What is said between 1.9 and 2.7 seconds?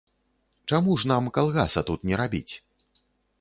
тут не рабіць?